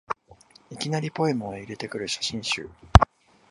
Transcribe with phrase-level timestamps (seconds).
[0.71, 2.67] いきなりポエムを入れてくる写真集